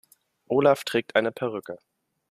Olaf 0.47 0.83
trägt 0.83 1.15
eine 1.15 1.31
Perücke. 1.31 1.77